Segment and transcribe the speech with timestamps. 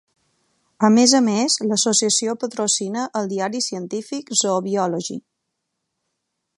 [0.87, 5.21] A més a més, l'associació patrocina el diari científic "Zoo Biology".